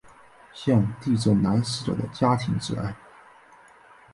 [0.55, 2.95] 向地震男死者的家庭致哀。